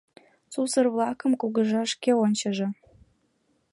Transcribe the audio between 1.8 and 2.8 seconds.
шке ончыжо!